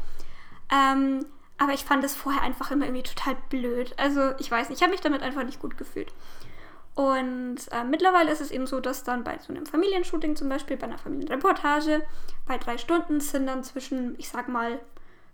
Ähm, 0.73 1.26
aber 1.59 1.73
ich 1.73 1.85
fand 1.85 2.03
es 2.05 2.14
vorher 2.14 2.43
einfach 2.43 2.71
immer 2.71 2.87
irgendwie 2.87 3.03
total 3.03 3.37
blöd. 3.50 3.95
Also 3.99 4.33
ich 4.38 4.50
weiß 4.50 4.69
nicht, 4.69 4.79
ich 4.79 4.83
habe 4.83 4.93
mich 4.93 5.03
damit 5.03 5.23
einfach 5.23 5.45
nicht 5.45 5.61
gut 5.61 5.76
gefühlt. 5.76 6.12
Und 6.95 7.57
äh, 7.73 7.83
mittlerweile 7.85 8.31
ist 8.31 8.41
es 8.41 8.53
eben 8.53 8.67
so, 8.67 8.81
dass 8.81 9.03
dann 9.03 9.25
bei 9.25 9.39
so 9.39 9.53
einem 9.53 9.67
Familienshooting 9.67 10.37
zum 10.37 10.49
Beispiel, 10.49 10.77
bei 10.77 10.87
einer 10.87 10.99
Familienreportage, 10.99 12.03
bei 12.47 12.57
drei 12.57 12.79
Stunden 12.79 13.21
sind 13.21 13.47
dann 13.47 13.65
zwischen, 13.65 14.15
ich 14.19 14.29
sag 14.29 14.49
mal, 14.49 14.79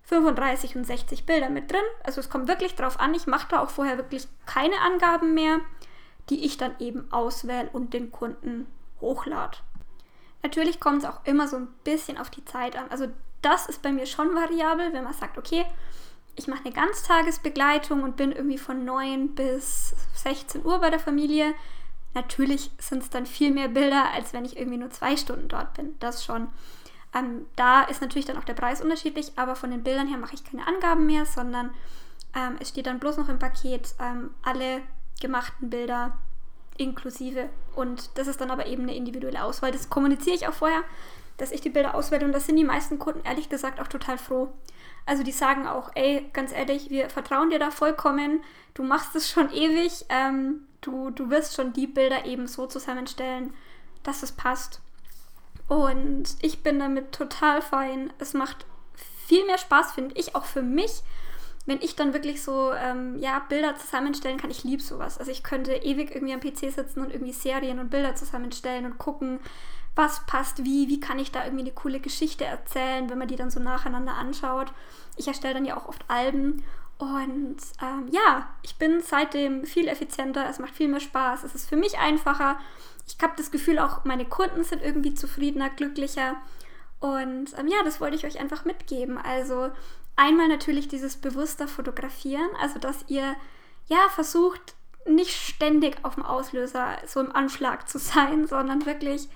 35 0.05 0.77
und 0.77 0.85
60 0.85 1.27
Bilder 1.27 1.51
mit 1.51 1.71
drin. 1.71 1.83
Also 2.03 2.21
es 2.21 2.31
kommt 2.31 2.49
wirklich 2.49 2.75
drauf 2.75 2.99
an. 2.99 3.15
Ich 3.15 3.27
mache 3.27 3.49
da 3.51 3.61
auch 3.61 3.71
vorher 3.71 3.99
wirklich 3.99 4.27
keine 4.47 4.81
Angaben 4.81 5.35
mehr, 5.35 5.61
die 6.31 6.45
ich 6.47 6.57
dann 6.57 6.75
eben 6.79 7.13
auswähle 7.13 7.69
und 7.73 7.93
den 7.93 8.11
Kunden 8.11 8.67
hochlade. 9.01 9.59
Natürlich 10.43 10.81
kommt 10.81 11.03
es 11.03 11.09
auch 11.09 11.25
immer 11.25 11.47
so 11.47 11.57
ein 11.57 11.69
bisschen 11.85 12.17
auf 12.17 12.31
die 12.31 12.45
Zeit 12.45 12.77
an. 12.77 12.87
Also 12.89 13.09
das 13.43 13.67
ist 13.67 13.83
bei 13.83 13.93
mir 13.93 14.07
schon 14.07 14.35
variabel, 14.35 14.93
wenn 14.93 15.05
man 15.05 15.13
sagt, 15.13 15.37
okay, 15.37 15.67
ich 16.41 16.49
mache 16.49 16.65
eine 16.65 16.73
Ganztagesbegleitung 16.73 18.03
und 18.03 18.17
bin 18.17 18.33
irgendwie 18.33 18.57
von 18.57 18.83
9 18.85 19.35
bis 19.35 19.95
16 20.15 20.65
Uhr 20.65 20.79
bei 20.79 20.89
der 20.89 20.99
Familie. 20.99 21.53
Natürlich 22.15 22.71
sind 22.79 23.03
es 23.03 23.11
dann 23.11 23.27
viel 23.27 23.53
mehr 23.53 23.69
Bilder, 23.69 24.11
als 24.15 24.33
wenn 24.33 24.47
ich 24.47 24.57
irgendwie 24.57 24.79
nur 24.79 24.91
zwei 24.91 25.19
Stunden 25.19 25.49
dort 25.49 25.75
bin. 25.75 25.97
Das 26.01 26.25
schon. 26.25 26.49
Ähm, 27.15 27.45
da 27.57 27.83
ist 27.83 28.01
natürlich 28.01 28.25
dann 28.25 28.39
auch 28.39 28.45
der 28.45 28.55
Preis 28.55 28.81
unterschiedlich, 28.81 29.33
aber 29.37 29.55
von 29.55 29.71
den 29.71 29.83
Bildern 29.83 30.09
her 30.09 30.17
mache 30.17 30.35
ich 30.35 30.45
keine 30.45 30.67
Angaben 30.67 31.05
mehr, 31.05 31.27
sondern 31.27 31.75
ähm, 32.35 32.57
es 32.59 32.71
steht 32.71 32.87
dann 32.87 33.01
bloß 33.01 33.19
noch 33.19 33.29
im 33.29 33.39
Paket 33.39 33.95
ähm, 34.01 34.31
alle 34.43 34.81
gemachten 35.21 35.69
Bilder 35.69 36.17
inklusive. 36.81 37.49
Und 37.77 38.11
das 38.17 38.27
ist 38.27 38.41
dann 38.41 38.51
aber 38.51 38.67
eben 38.67 38.85
eine 38.85 38.97
individuelle 38.97 39.45
Auswahl. 39.45 39.71
Das 39.71 39.91
kommuniziere 39.91 40.35
ich 40.35 40.49
auch 40.49 40.55
vorher, 40.55 40.83
dass 41.37 41.53
ich 41.53 41.61
die 41.61 41.71
Bilder 41.71 41.95
auswähle 41.95 42.27
und 42.27 42.33
das 42.33 42.47
sind 42.47 42.57
die 42.57 42.65
meisten 42.65 42.99
Kunden 42.99 43.25
ehrlich 43.25 43.49
gesagt 43.49 43.81
auch 43.81 43.89
total 43.89 44.19
froh. 44.19 44.49
Also 45.07 45.23
die 45.23 45.33
sagen 45.33 45.67
auch, 45.67 45.91
ey, 45.95 46.29
ganz 46.33 46.53
ehrlich, 46.53 46.91
wir 46.91 47.09
vertrauen 47.09 47.51
dir 47.51 47.59
da 47.59 47.71
vollkommen, 47.71 48.43
du 48.75 48.83
machst 48.83 49.15
es 49.17 49.31
schon 49.31 49.51
ewig, 49.51 50.05
ähm, 50.09 50.67
du, 50.81 51.11
du 51.11 51.31
wirst 51.31 51.55
schon 51.55 51.73
die 51.73 51.87
Bilder 51.87 52.27
eben 52.27 52.47
so 52.47 52.67
zusammenstellen, 52.67 53.55
dass 54.03 54.23
es 54.23 54.33
passt. 54.33 54.81
Und 55.69 56.37
ich 56.43 56.63
bin 56.63 56.79
damit 56.79 57.13
total 57.13 57.63
fein. 57.63 58.13
Es 58.19 58.35
macht 58.35 58.67
viel 59.27 59.47
mehr 59.47 59.59
Spaß, 59.59 59.93
finde 59.93 60.17
ich, 60.19 60.35
auch 60.35 60.45
für 60.45 60.63
mich, 60.63 61.03
wenn 61.67 61.81
ich 61.81 61.95
dann 61.95 62.13
wirklich 62.15 62.43
so 62.43 62.73
ähm, 62.73 63.19
ja, 63.19 63.41
Bilder 63.49 63.77
zusammenstellen 63.77 64.39
kann. 64.39 64.51
Ich 64.51 64.65
liebe 64.65 64.83
sowas. 64.83 65.19
Also 65.19 65.31
ich 65.31 65.43
könnte 65.43 65.73
ewig 65.73 66.15
irgendwie 66.15 66.35
am 66.35 66.41
PC 66.41 66.73
sitzen 66.73 67.01
und 67.01 67.13
irgendwie 67.13 67.33
Serien 67.33 67.79
und 67.79 67.91
Bilder 67.91 68.15
zusammenstellen 68.15 68.87
und 68.87 68.99
gucken, 68.99 69.41
was 69.95 70.25
passt 70.27 70.65
wie, 70.65 70.89
wie 70.89 71.01
kann 71.01 71.19
ich 71.19 71.33
da 71.33 71.45
irgendwie 71.45 71.65
eine 71.65 71.73
coole 71.73 72.01
Geschichte 72.01 72.45
erzählen, 72.45 73.11
wenn 73.11 73.19
man 73.19 73.29
die 73.29 73.37
dann 73.37 73.51
so 73.51 73.61
nacheinander 73.61 74.15
anschaut. 74.15 74.73
Ich 75.17 75.29
erstelle 75.29 75.55
dann 75.55 75.65
ja 75.65 75.77
auch 75.77 75.89
oft 75.89 76.05
Alben 76.09 76.63
und 77.01 77.57
ähm, 77.83 78.09
ja, 78.11 78.49
ich 78.63 78.77
bin 78.77 79.01
seitdem 79.01 79.65
viel 79.65 79.89
effizienter, 79.89 80.49
es 80.49 80.59
macht 80.59 80.75
viel 80.75 80.89
mehr 80.89 81.01
Spaß, 81.01 81.45
es 81.45 81.55
ist 81.55 81.69
für 81.69 81.77
mich 81.77 81.99
einfacher. 81.99 82.59
Ich 83.07 83.17
habe 83.23 83.33
das 83.37 83.51
Gefühl, 83.51 83.79
auch 83.79 84.05
meine 84.05 84.27
Kunden 84.27 84.65
sind 84.65 84.83
irgendwie 84.83 85.15
zufriedener, 85.15 85.71
glücklicher. 85.71 86.37
Und 87.01 87.59
ähm, 87.59 87.69
ja, 87.69 87.83
das 87.85 88.01
wollte 88.03 88.17
ich 88.17 88.27
euch 88.27 88.39
einfach 88.39 88.67
mitgeben. 88.67 89.17
Also 89.17 89.71
einmal 90.17 90.49
natürlich 90.49 90.89
dieses 90.89 91.17
bewusster 91.17 91.69
Fotografieren, 91.69 92.49
also 92.61 92.79
dass 92.79 93.05
ihr 93.09 93.35
ja 93.87 94.09
versucht, 94.11 94.75
nicht 95.07 95.31
ständig 95.31 96.05
auf 96.05 96.15
dem 96.15 96.25
Auslöser 96.25 96.99
so 97.07 97.21
im 97.21 97.35
Anschlag 97.35 97.89
zu 97.89 97.99
sein, 97.99 98.47
sondern 98.47 98.87
wirklich 98.87 99.29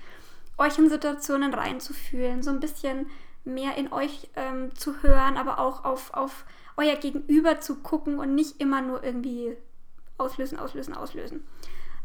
euch 0.57 0.77
in 0.77 0.89
Situationen 0.89 1.53
reinzufühlen, 1.53 2.43
so 2.43 2.49
ein 2.49 2.59
bisschen 2.59 3.09
mehr 3.43 3.75
in 3.77 3.91
euch 3.91 4.29
ähm, 4.35 4.73
zu 4.75 5.01
hören, 5.01 5.37
aber 5.37 5.59
auch 5.59 5.83
auf, 5.83 6.13
auf 6.13 6.45
euer 6.77 6.95
Gegenüber 6.95 7.59
zu 7.59 7.77
gucken 7.77 8.19
und 8.19 8.35
nicht 8.35 8.59
immer 8.59 8.81
nur 8.81 9.03
irgendwie 9.03 9.55
auslösen, 10.17 10.57
auslösen, 10.57 10.93
auslösen. 10.95 11.45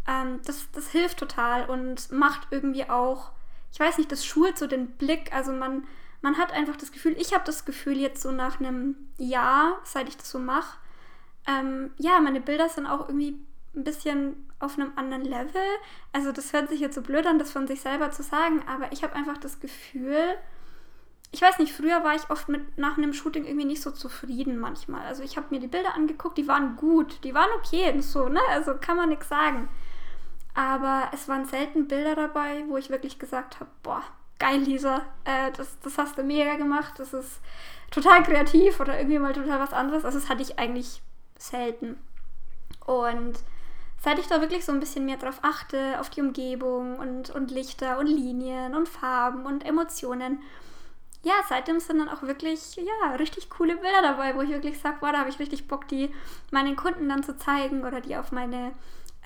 Ähm, 0.07 0.41
das, 0.45 0.69
das 0.73 0.91
hilft 0.91 1.19
total 1.19 1.69
und 1.69 2.11
macht 2.12 2.49
irgendwie 2.50 2.89
auch, 2.89 3.31
ich 3.73 3.81
weiß 3.81 3.99
nicht, 3.99 4.11
das 4.11 4.25
schult 4.25 4.59
so 4.59 4.67
den 4.67 4.89
Blick. 4.89 5.33
Also 5.33 5.53
man, 5.53 5.87
man 6.23 6.37
hat 6.37 6.53
einfach 6.53 6.77
das 6.77 6.93
Gefühl, 6.93 7.17
ich 7.19 7.33
habe 7.33 7.45
das 7.45 7.65
Gefühl 7.65 7.99
jetzt 7.99 8.23
so 8.23 8.31
nach 8.31 8.61
einem 8.61 8.97
Jahr, 9.19 9.79
seit 9.85 10.09
ich 10.09 10.17
das 10.17 10.31
so 10.31 10.39
mache, 10.39 10.79
ähm, 11.47 11.91
ja, 11.97 12.21
meine 12.21 12.41
Bilder 12.41 12.69
sind 12.69 12.87
auch 12.87 13.09
irgendwie 13.09 13.39
ein 13.75 13.85
bisschen 13.85 14.50
auf 14.59 14.79
einem 14.79 14.93
anderen 14.97 15.25
Level. 15.25 15.62
Also 16.12 16.33
das 16.33 16.53
hört 16.53 16.69
sich 16.69 16.81
jetzt 16.81 16.95
so 16.95 17.03
blöd 17.03 17.27
an, 17.27 17.39
das 17.39 17.53
von 17.53 17.67
sich 17.67 17.81
selber 17.81 18.11
zu 18.11 18.23
sagen, 18.23 18.62
aber 18.67 18.93
ich 18.93 19.03
habe 19.03 19.15
einfach 19.15 19.39
das 19.39 19.61
Gefühl, 19.61 20.37
ich 21.33 21.41
weiß 21.41 21.59
nicht, 21.59 21.73
früher 21.73 22.03
war 22.03 22.17
ich 22.17 22.29
oft 22.29 22.49
mit 22.49 22.77
nach 22.77 22.99
einem 22.99 23.12
Shooting 23.12 23.45
irgendwie 23.45 23.65
nicht 23.65 23.83
so 23.83 23.93
zufrieden 23.93 24.59
manchmal. 24.59 25.07
Also 25.07 25.23
ich 25.23 25.37
habe 25.37 25.47
mir 25.50 25.61
die 25.61 25.69
Bilder 25.69 25.95
angeguckt, 25.95 26.37
die 26.37 26.49
waren 26.49 26.77
gut, 26.77 27.23
die 27.23 27.35
waren 27.35 27.50
okay, 27.57 27.99
so, 28.00 28.29
ne? 28.29 28.41
Also 28.50 28.75
kann 28.75 28.97
man 28.97 29.11
nichts 29.11 29.29
sagen. 29.29 29.69
Aber 30.55 31.09
es 31.12 31.29
waren 31.29 31.45
selten 31.45 31.87
Bilder 31.87 32.17
dabei, 32.17 32.65
wo 32.67 32.77
ich 32.77 32.91
wirklich 32.91 33.21
gesagt 33.21 33.61
habe, 33.61 33.71
boah, 33.85 34.03
geil, 34.40 34.61
Lisa, 34.61 35.02
äh, 35.25 35.52
das, 35.56 35.78
das 35.80 35.97
hast 35.99 36.18
du 36.18 36.25
mega 36.25 36.56
gemacht, 36.56 36.94
das 36.99 37.12
ist 37.12 37.40
total 37.92 38.25
kreativ 38.25 38.80
oder 38.80 38.99
irgendwie 38.99 39.20
mal 39.20 39.32
total 39.32 39.61
was 39.61 39.73
anderes. 39.73 40.04
Also 40.04 40.18
das 40.18 40.28
hatte 40.28 40.42
ich 40.42 40.59
eigentlich 40.59 41.00
selten. 41.38 41.97
Und 42.87 43.38
seit 44.02 44.18
ich 44.18 44.26
da 44.26 44.40
wirklich 44.40 44.64
so 44.64 44.73
ein 44.73 44.80
bisschen 44.80 45.04
mehr 45.04 45.18
drauf 45.18 45.40
achte, 45.42 46.00
auf 46.00 46.11
die 46.11 46.23
Umgebung 46.23 46.99
und, 46.99 47.30
und 47.30 47.50
Lichter 47.50 47.99
und 47.99 48.06
Linien 48.06 48.75
und 48.75 48.88
Farben 48.88 49.47
und 49.47 49.64
Emotionen, 49.64 50.42
ja, 51.23 51.35
seitdem 51.49 51.80
sind 51.80 51.99
dann 51.99 52.09
auch 52.09 52.23
wirklich, 52.23 52.76
ja, 52.76 53.14
richtig 53.16 53.50
coole 53.50 53.76
Bilder 53.76 54.00
dabei, 54.00 54.35
wo 54.35 54.40
ich 54.40 54.49
wirklich 54.49 54.80
sage, 54.80 54.97
boah, 55.00 55.12
da 55.12 55.18
habe 55.18 55.28
ich 55.28 55.38
richtig 55.38 55.68
Bock, 55.68 55.87
die 55.87 56.14
meinen 56.50 56.76
Kunden 56.76 57.11
dann 57.11 57.23
zu 57.23 57.37
zeigen 57.37 57.85
oder 57.85 58.00
die 58.00 58.16
auf 58.16 58.32
meine 58.32 58.73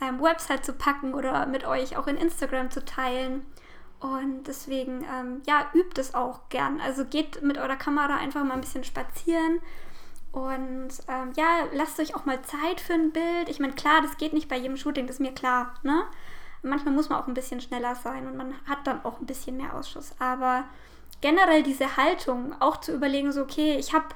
ähm, 0.01 0.21
Website 0.21 0.65
zu 0.65 0.73
packen 0.73 1.15
oder 1.15 1.47
mit 1.47 1.65
euch 1.65 1.97
auch 1.97 2.09
in 2.09 2.17
Instagram 2.17 2.73
zu 2.73 2.85
teilen. 2.85 3.47
Und 4.05 4.45
deswegen, 4.47 5.03
ähm, 5.11 5.41
ja, 5.47 5.71
übt 5.73 5.99
es 5.99 6.15
auch 6.15 6.51
gern. 6.51 6.79
Also 6.79 7.07
geht 7.07 7.41
mit 7.41 7.57
eurer 7.57 7.77
Kamera 7.77 8.17
einfach 8.17 8.45
mal 8.45 8.53
ein 8.53 8.61
bisschen 8.61 8.85
spazieren 8.85 9.61
und 10.31 10.91
ähm, 11.09 11.33
ja, 11.37 11.61
lasst 11.73 11.99
euch 11.99 12.15
auch 12.15 12.27
mal 12.27 12.43
Zeit 12.43 12.83
für 12.83 12.93
ein 12.93 13.13
Bild. 13.13 13.49
Ich 13.49 13.61
meine, 13.61 13.73
klar, 13.73 14.03
das 14.03 14.19
geht 14.19 14.35
nicht 14.35 14.51
bei 14.51 14.59
jedem 14.59 14.77
Shooting, 14.77 15.07
das 15.07 15.17
ist 15.17 15.21
mir 15.21 15.33
klar. 15.33 15.73
Ne? 15.85 16.05
Manchmal 16.63 16.93
muss 16.93 17.09
man 17.09 17.19
auch 17.19 17.29
ein 17.29 17.33
bisschen 17.33 17.63
schneller 17.63 17.95
sein 17.95 18.27
und 18.27 18.37
man 18.37 18.53
hat 18.69 18.87
dann 18.87 19.03
auch 19.07 19.21
ein 19.21 19.27
bisschen 19.27 19.57
mehr 19.57 19.75
Ausschuss. 19.75 20.15
Aber 20.19 20.65
generell 21.23 21.63
diese 21.63 21.97
Haltung, 21.97 22.55
auch 22.61 22.77
zu 22.81 22.93
überlegen, 22.93 23.33
so, 23.33 23.41
okay, 23.41 23.77
ich 23.79 23.95
habe, 23.95 24.09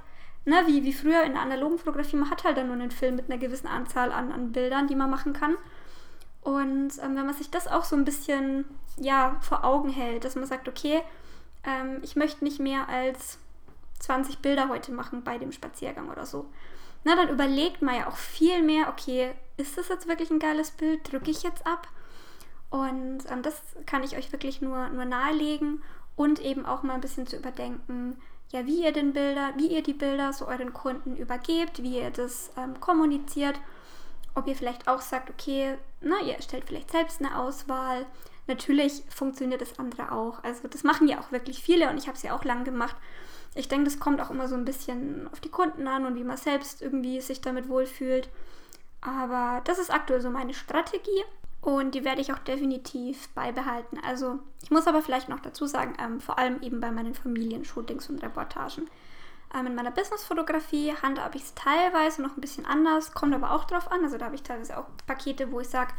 ne, 0.44 0.64
wie, 0.66 0.84
wie 0.84 0.92
früher 0.92 1.22
in 1.22 1.32
der 1.32 1.40
analogen 1.40 1.78
Fotografie, 1.78 2.16
man 2.16 2.28
hat 2.28 2.44
halt 2.44 2.58
dann 2.58 2.66
nur 2.66 2.76
einen 2.76 2.90
Film 2.90 3.16
mit 3.16 3.30
einer 3.30 3.40
gewissen 3.40 3.68
Anzahl 3.68 4.12
an, 4.12 4.32
an 4.32 4.52
Bildern, 4.52 4.86
die 4.86 4.96
man 4.96 5.08
machen 5.08 5.32
kann. 5.32 5.56
Und 6.42 6.92
ähm, 7.02 7.16
wenn 7.16 7.26
man 7.26 7.34
sich 7.34 7.50
das 7.50 7.66
auch 7.66 7.84
so 7.84 7.96
ein 7.96 8.04
bisschen, 8.04 8.64
ja, 8.96 9.36
vor 9.40 9.64
Augen 9.64 9.90
hält, 9.90 10.24
dass 10.24 10.36
man 10.36 10.46
sagt, 10.46 10.68
okay, 10.68 11.02
ähm, 11.64 11.98
ich 12.02 12.16
möchte 12.16 12.44
nicht 12.44 12.60
mehr 12.60 12.88
als 12.88 13.38
20 14.00 14.38
Bilder 14.38 14.68
heute 14.68 14.92
machen 14.92 15.24
bei 15.24 15.38
dem 15.38 15.52
Spaziergang 15.52 16.08
oder 16.10 16.26
so. 16.26 16.46
Na, 17.04 17.16
dann 17.16 17.28
überlegt 17.28 17.82
man 17.82 17.96
ja 17.96 18.08
auch 18.08 18.16
viel 18.16 18.62
mehr, 18.62 18.88
okay, 18.88 19.32
ist 19.56 19.76
das 19.76 19.88
jetzt 19.88 20.08
wirklich 20.08 20.30
ein 20.30 20.38
geiles 20.38 20.70
Bild? 20.70 21.10
Drücke 21.10 21.30
ich 21.30 21.42
jetzt 21.42 21.66
ab? 21.66 21.88
Und 22.70 23.20
ähm, 23.30 23.42
das 23.42 23.60
kann 23.86 24.02
ich 24.02 24.16
euch 24.16 24.30
wirklich 24.32 24.60
nur, 24.60 24.88
nur 24.90 25.04
nahelegen 25.04 25.82
und 26.16 26.40
eben 26.40 26.66
auch 26.66 26.82
mal 26.82 26.94
ein 26.94 27.00
bisschen 27.00 27.26
zu 27.26 27.36
überdenken, 27.36 28.18
ja, 28.50 28.66
wie 28.66 28.84
ihr 28.84 28.92
den 28.92 29.12
Bilder, 29.12 29.52
wie 29.56 29.68
ihr 29.68 29.82
die 29.82 29.92
Bilder 29.92 30.32
so 30.32 30.46
euren 30.46 30.72
Kunden 30.72 31.16
übergebt, 31.16 31.82
wie 31.82 31.98
ihr 31.98 32.10
das 32.10 32.50
ähm, 32.56 32.80
kommuniziert, 32.80 33.60
ob 34.38 34.46
ihr 34.46 34.56
vielleicht 34.56 34.88
auch 34.88 35.00
sagt, 35.00 35.30
okay, 35.30 35.76
na, 36.00 36.20
ihr 36.20 36.34
erstellt 36.34 36.64
vielleicht 36.66 36.90
selbst 36.90 37.20
eine 37.20 37.38
Auswahl. 37.38 38.06
Natürlich 38.46 39.02
funktioniert 39.08 39.60
das 39.60 39.78
andere 39.78 40.12
auch. 40.12 40.42
Also 40.42 40.68
das 40.68 40.84
machen 40.84 41.08
ja 41.08 41.20
auch 41.20 41.32
wirklich 41.32 41.62
viele 41.62 41.90
und 41.90 41.98
ich 41.98 42.06
habe 42.06 42.16
es 42.16 42.22
ja 42.22 42.34
auch 42.34 42.44
lang 42.44 42.64
gemacht. 42.64 42.96
Ich 43.54 43.68
denke, 43.68 43.84
das 43.84 43.98
kommt 43.98 44.20
auch 44.20 44.30
immer 44.30 44.48
so 44.48 44.54
ein 44.54 44.64
bisschen 44.64 45.28
auf 45.32 45.40
die 45.40 45.50
Kunden 45.50 45.86
an 45.88 46.06
und 46.06 46.16
wie 46.16 46.24
man 46.24 46.36
selbst 46.36 46.80
irgendwie 46.80 47.20
sich 47.20 47.40
damit 47.40 47.68
wohlfühlt. 47.68 48.28
Aber 49.00 49.60
das 49.64 49.78
ist 49.78 49.92
aktuell 49.92 50.20
so 50.20 50.30
meine 50.30 50.54
Strategie 50.54 51.24
und 51.60 51.94
die 51.94 52.04
werde 52.04 52.20
ich 52.20 52.32
auch 52.32 52.38
definitiv 52.38 53.28
beibehalten. 53.30 53.98
Also 54.06 54.38
ich 54.62 54.70
muss 54.70 54.86
aber 54.86 55.02
vielleicht 55.02 55.28
noch 55.28 55.40
dazu 55.40 55.66
sagen, 55.66 55.94
ähm, 56.00 56.20
vor 56.20 56.38
allem 56.38 56.62
eben 56.62 56.80
bei 56.80 56.90
meinen 56.90 57.14
Familienshootings 57.14 58.08
und 58.08 58.22
Reportagen. 58.22 58.88
Ähm, 59.54 59.66
in 59.66 59.74
meiner 59.74 59.90
Businessfotografie 59.90 60.94
handhabe 61.02 61.36
ich 61.36 61.44
es 61.44 61.54
teilweise 61.54 62.22
noch 62.22 62.36
ein 62.36 62.40
bisschen 62.40 62.66
anders, 62.66 63.12
kommt 63.12 63.34
aber 63.34 63.52
auch 63.52 63.64
drauf 63.64 63.90
an. 63.90 64.04
Also 64.04 64.18
da 64.18 64.26
habe 64.26 64.34
ich 64.34 64.42
teilweise 64.42 64.78
auch 64.78 64.86
Pakete, 65.06 65.50
wo 65.52 65.60
ich 65.60 65.68
sage, 65.68 65.92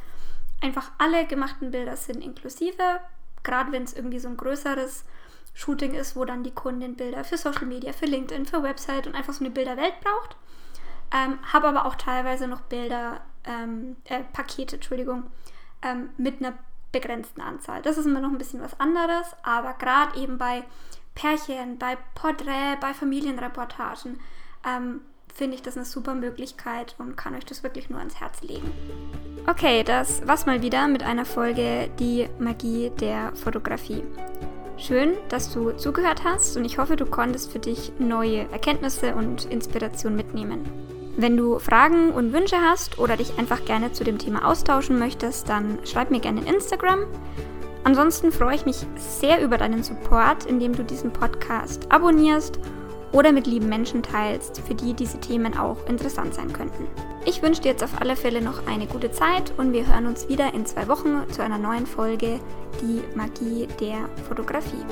einfach 0.61 0.91
alle 0.97 1.25
gemachten 1.25 1.71
Bilder 1.71 1.95
sind 1.95 2.23
inklusive. 2.23 2.99
Gerade 3.43 3.71
wenn 3.71 3.83
es 3.83 3.93
irgendwie 3.93 4.19
so 4.19 4.27
ein 4.27 4.37
größeres 4.37 5.05
Shooting 5.53 5.93
ist, 5.93 6.15
wo 6.15 6.25
dann 6.25 6.43
die 6.43 6.51
Kundin 6.51 6.95
Bilder 6.95 7.23
für 7.23 7.37
Social 7.37 7.65
Media, 7.65 7.91
für 7.91 8.05
LinkedIn, 8.05 8.45
für 8.45 8.63
Website 8.63 9.07
und 9.07 9.15
einfach 9.15 9.33
so 9.33 9.43
eine 9.43 9.51
Bilderwelt 9.51 9.99
braucht. 10.01 10.35
Ähm, 11.11 11.39
habe 11.51 11.67
aber 11.69 11.85
auch 11.85 11.95
teilweise 11.95 12.47
noch 12.47 12.61
Bilder, 12.61 13.21
ähm, 13.45 13.97
äh, 14.05 14.21
Pakete, 14.31 14.75
Entschuldigung, 14.75 15.23
ähm, 15.81 16.11
mit 16.17 16.39
einer 16.39 16.53
begrenzten 16.91 17.41
Anzahl. 17.41 17.81
Das 17.81 17.97
ist 17.97 18.05
immer 18.05 18.21
noch 18.21 18.29
ein 18.29 18.37
bisschen 18.37 18.61
was 18.61 18.79
anderes, 18.79 19.27
aber 19.43 19.73
gerade 19.73 20.19
eben 20.19 20.37
bei 20.37 20.63
Pärchen, 21.19 21.77
bei 21.77 21.97
Porträt, 22.15 22.77
bei 22.79 22.93
Familienreportagen 22.93 24.19
ähm, 24.65 25.01
finde 25.33 25.55
ich 25.55 25.61
das 25.61 25.75
eine 25.75 25.85
super 25.85 26.15
Möglichkeit 26.15 26.95
und 26.97 27.17
kann 27.17 27.35
euch 27.35 27.45
das 27.45 27.61
wirklich 27.61 27.89
nur 27.89 27.99
ans 27.99 28.21
Herz 28.21 28.41
legen. 28.41 28.71
Okay, 29.45 29.83
das 29.83 30.25
war's 30.25 30.45
mal 30.45 30.61
wieder 30.61 30.88
mit 30.88 31.03
einer 31.03 31.25
Folge 31.25 31.89
Die 31.99 32.29
Magie 32.39 32.91
der 33.01 33.35
Fotografie. 33.35 34.03
Schön, 34.77 35.17
dass 35.27 35.53
du 35.53 35.71
zugehört 35.71 36.23
hast 36.23 36.55
und 36.55 36.63
ich 36.63 36.77
hoffe, 36.77 36.95
du 36.95 37.05
konntest 37.05 37.51
für 37.51 37.59
dich 37.59 37.91
neue 37.99 38.49
Erkenntnisse 38.53 39.13
und 39.13 39.43
Inspiration 39.43 40.15
mitnehmen. 40.15 40.63
Wenn 41.17 41.35
du 41.35 41.59
Fragen 41.59 42.11
und 42.13 42.31
Wünsche 42.31 42.61
hast 42.61 42.97
oder 42.97 43.17
dich 43.17 43.38
einfach 43.38 43.65
gerne 43.65 43.91
zu 43.91 44.05
dem 44.05 44.19
Thema 44.19 44.47
austauschen 44.47 44.97
möchtest, 44.97 45.49
dann 45.49 45.79
schreib 45.83 46.11
mir 46.11 46.21
gerne 46.21 46.39
in 46.39 46.47
Instagram. 46.47 47.07
Ansonsten 47.83 48.31
freue 48.31 48.55
ich 48.55 48.65
mich 48.65 48.86
sehr 48.98 49.41
über 49.41 49.57
deinen 49.57 49.83
Support, 49.83 50.45
indem 50.45 50.75
du 50.75 50.83
diesen 50.83 51.12
Podcast 51.12 51.91
abonnierst 51.91 52.59
oder 53.12 53.31
mit 53.31 53.48
lieben 53.48 53.69
Menschen 53.69 54.03
teilst, 54.03 54.62
für 54.62 54.75
die 54.75 54.93
diese 54.93 55.19
Themen 55.19 55.57
auch 55.57 55.77
interessant 55.88 56.33
sein 56.36 56.53
könnten. 56.53 56.88
Ich 57.25 57.41
wünsche 57.41 57.62
dir 57.62 57.71
jetzt 57.71 57.83
auf 57.83 58.00
alle 58.00 58.15
Fälle 58.15 58.41
noch 58.41 58.67
eine 58.67 58.88
gute 58.88 59.12
Zeit 59.12 59.53
und 59.57 59.74
wir 59.74 59.88
hören 59.88 60.05
uns 60.05 60.29
wieder 60.29 60.53
in 60.53 60.65
zwei 60.65 60.88
Wochen 60.88 61.24
zu 61.31 61.43
einer 61.43 61.57
neuen 61.57 61.86
Folge 61.86 62.39
Die 62.81 63.01
Magie 63.15 63.67
der 63.79 63.98
Fotografie. 64.27 64.86